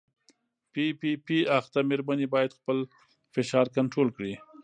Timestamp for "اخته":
1.59-1.79